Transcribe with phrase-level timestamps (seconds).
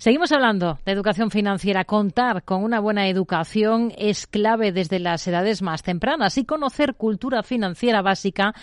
[0.00, 1.84] Seguimos hablando de educación financiera.
[1.84, 7.42] Contar con una buena educación es clave desde las edades más tempranas y conocer cultura
[7.42, 8.54] financiera básica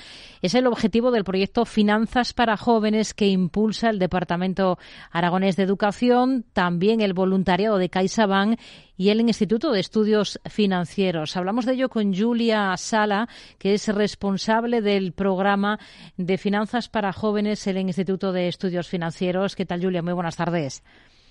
[0.42, 4.80] es el objetivo del proyecto Finanzas para Jóvenes que impulsa el Departamento
[5.12, 8.58] Aragonés de Educación, también el voluntariado de CaixaBank
[8.96, 11.36] y el Instituto de Estudios Financieros.
[11.36, 13.28] Hablamos de ello con Julia Sala,
[13.58, 15.80] que es responsable del programa
[16.16, 19.58] de Finanzas para Jóvenes en el Instituto de Estudios Financieros.
[19.58, 20.02] ¿Qué tal, Julia?
[20.02, 20.82] Muy buenas tardes.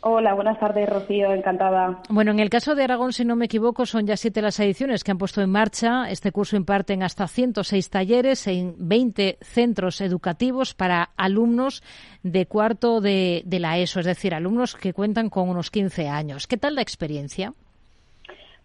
[0.06, 2.02] Hola, buenas tardes, Rocío, encantada.
[2.10, 5.02] Bueno, en el caso de Aragón, si no me equivoco, son ya siete las ediciones
[5.02, 6.10] que han puesto en marcha.
[6.10, 11.82] Este curso imparten hasta 106 talleres en 20 centros educativos para alumnos
[12.22, 16.46] de cuarto de, de la ESO, es decir, alumnos que cuentan con unos 15 años.
[16.46, 17.54] ¿Qué tal la experiencia?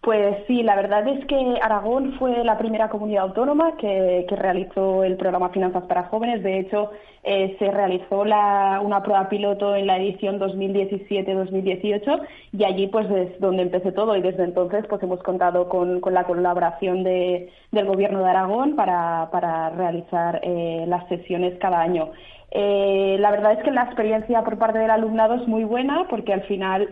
[0.02, 5.18] Pues sí, la verdad es que Aragón fue la primera comunidad autónoma que, realizó el
[5.18, 6.42] programa Finanzas para Jóvenes.
[6.42, 6.90] De hecho,
[7.22, 12.18] eh, se realizó una prueba piloto en la edición 2017-2018
[12.52, 16.24] y allí pues es donde empecé todo y desde entonces pues hemos contado con, la
[16.24, 17.50] colaboración del
[17.84, 19.28] Gobierno de Aragón para,
[19.76, 22.10] realizar eh, las sesiones cada año.
[22.52, 26.32] Eh, la verdad es que la experiencia por parte del alumnado es muy buena porque
[26.32, 26.88] al final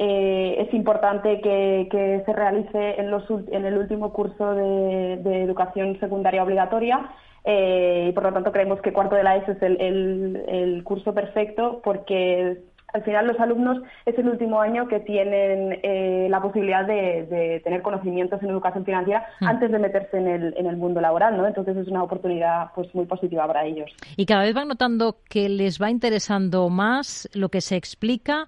[0.00, 7.10] eh, es importante que, se realice en, el último curso de, educación secundaria obligatoria
[7.44, 11.80] eh, y por lo tanto creemos que cuarto de la ESO es el, curso perfecto
[11.82, 12.58] porque
[12.94, 17.82] al final los alumnos es el último año que tienen eh, la posibilidad de, tener
[17.82, 19.48] conocimientos en educación financiera mm.
[19.48, 21.44] antes de meterse en el, en el mundo laboral, ¿no?
[21.44, 23.90] Entonces es una oportunidad pues muy positiva para ellos.
[24.16, 28.46] Y cada vez van notando que les va interesando más lo que se explica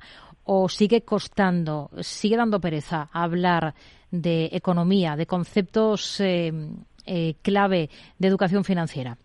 [0.53, 3.73] o sigue costando, sigue dando pereza hablar
[4.11, 6.51] de economía, de conceptos eh,
[7.07, 9.17] eh, clave de educación financiera?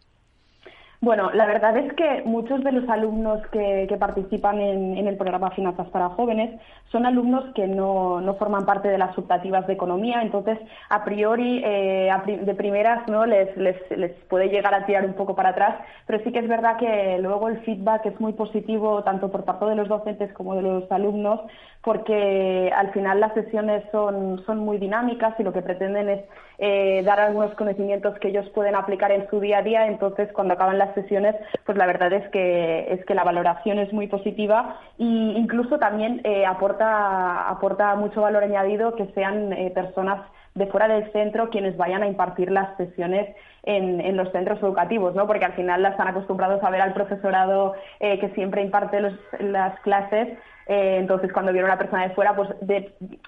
[1.01, 5.87] Bueno, la verdad es que muchos de los alumnos que, participan en, el programa Finanzas
[5.89, 6.59] para Jóvenes
[6.91, 10.57] son alumnos que no, forman parte de las optativas de economía, entonces
[10.89, 12.09] a priori eh,
[12.41, 15.75] de primeras no les, les, les, puede llegar a tirar un poco para atrás,
[16.07, 19.65] pero sí que es verdad que luego el feedback es muy positivo tanto por parte
[19.65, 21.41] de los docentes como de los alumnos,
[21.81, 26.21] porque al final las sesiones son, son muy dinámicas y lo que pretenden es
[26.57, 30.53] eh, dar algunos conocimientos que ellos pueden aplicar en su día a día, entonces cuando
[30.53, 31.35] acaban sesiones,
[31.65, 36.21] pues la verdad es que, es que la valoración es muy positiva e incluso también
[36.23, 40.21] eh, aporta, aporta mucho valor añadido que sean eh, personas
[40.53, 45.13] de fuera del centro quienes vayan a impartir las sesiones en, en, los centros educativos,
[45.15, 45.27] ¿no?
[45.27, 49.01] Porque al final las están acostumbrados a ver al profesorado que siempre imparte
[49.39, 50.37] las clases,
[50.67, 52.49] eh, entonces, cuando viene una persona de fuera, pues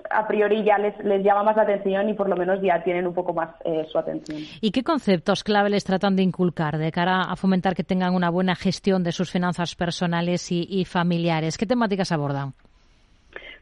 [0.09, 3.05] a priori ya les, les llama más la atención y por lo menos ya tienen
[3.05, 4.39] un poco más eh, su atención.
[4.59, 8.29] ¿Y qué conceptos clave les tratan de inculcar de cara a fomentar que tengan una
[8.29, 11.57] buena gestión de sus finanzas personales y familiares?
[11.57, 12.53] ¿Qué temáticas abordan?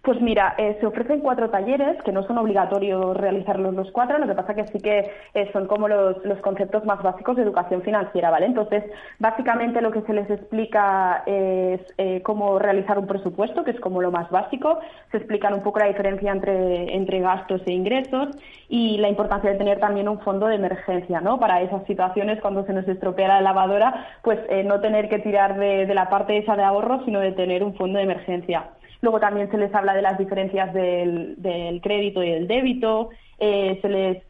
[0.06, 4.28] Pues mira, eh, se ofrecen cuatro talleres que no son obligatorios realizarlos los cuatro, lo
[4.28, 8.30] que pasa que sí que eh, son como los, conceptos más básicos de educación financiera,
[8.30, 8.46] ¿vale?
[8.46, 8.84] Entonces,
[9.18, 14.00] básicamente lo que se les explica es eh, cómo realizar un presupuesto, que es como
[14.00, 14.80] lo más básico,
[15.10, 18.28] se explican un poco la diferencia entre, entre gastos e ingresos
[18.70, 21.40] y la importancia de tener también un fondo de emergencia, ¿no?
[21.40, 25.88] Para esas situaciones cuando se nos estropea la lavadora, pues no tener que tirar de,
[25.88, 28.70] de la parte esa de ahorro, sino de tener un fondo de emergencia.
[29.06, 33.10] Luego también se les habla de las diferencias del, crédito y del débito.
[33.38, 34.24] Eh, se, les,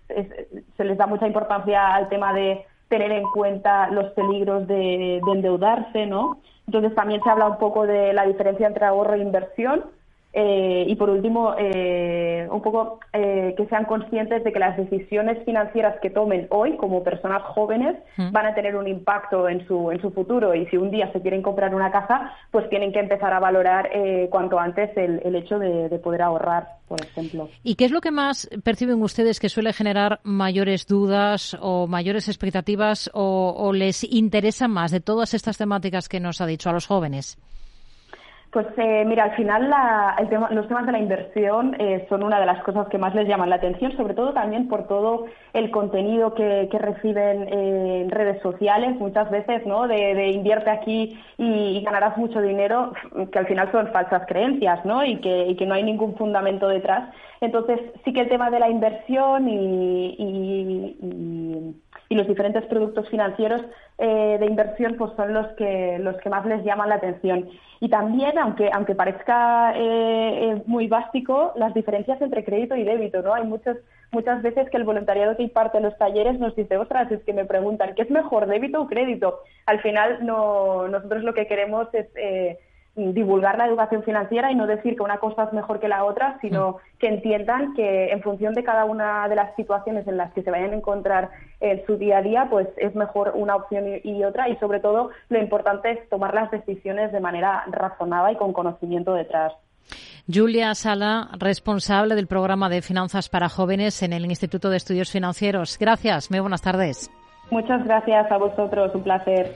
[0.76, 5.32] se les da mucha importancia al tema de tener en cuenta los peligros de, de
[5.32, 6.42] endeudarse, ¿no?
[6.68, 9.86] Entonces también se habla un poco de la diferencia entre ahorro e inversión
[10.38, 15.42] eh, y por último, eh, un poco eh, que sean conscientes de que las decisiones
[15.46, 17.96] financieras que tomen hoy como personas jóvenes
[18.32, 21.22] van a tener un impacto en su, en su futuro y si un día se
[21.22, 23.90] quieren comprar una casa, pues tienen que empezar a valorar
[24.30, 27.48] cuanto antes el, el hecho de, poder ahorrar, por ejemplo.
[27.64, 32.28] ¿Y qué es lo que más perciben ustedes que suele generar mayores dudas o mayores
[32.28, 36.74] expectativas o, o les interesa más de todas estas temáticas que nos ha dicho a
[36.74, 37.38] los jóvenes?
[38.56, 39.70] Pues eh, mira, al final
[40.52, 43.50] los temas de la inversión eh, son una de las cosas que más les llaman
[43.50, 49.30] la atención, sobre todo también por todo el contenido que, reciben en redes sociales, muchas
[49.30, 49.90] veces, ¿no?
[49.90, 52.94] De, invierte aquí y, ganarás mucho dinero,
[53.30, 55.04] que al final son falsas creencias, ¿no?
[55.04, 57.14] Y que, y que no hay ningún fundamento detrás.
[57.42, 61.76] Entonces, sí que el tema de la inversión y y
[62.16, 63.62] los diferentes productos financieros
[63.98, 67.50] eh, de inversión pues son los que los que más les llaman la atención.
[67.80, 73.22] Y también aunque aunque parezca eh, eh, muy básico las diferencias entre crédito y débito
[73.22, 73.78] no hay muchas
[74.12, 77.46] muchas veces que el voluntariado que imparte los talleres nos dice ostras es que me
[77.46, 82.08] preguntan qué es mejor débito o crédito al final no nosotros lo que queremos es
[82.96, 86.38] divulgar la educación financiera y no decir que una cosa es mejor que la otra,
[86.42, 86.98] sino mm.
[87.00, 90.52] que entiendan que en función de cada una de las situaciones en las que se
[90.52, 94.48] vayan a encontrar en su día a día, pues es mejor una opción y otra
[94.50, 99.14] y sobre todo lo importante es tomar las decisiones de manera razonada y con conocimiento
[99.14, 99.54] detrás.
[100.34, 105.78] Julia Sala, responsable del programa de finanzas para jóvenes en el Instituto de Estudios Financieros.
[105.80, 107.12] Gracias, muy buenas tardes.
[107.52, 109.56] Muchas gracias a vosotros, un placer.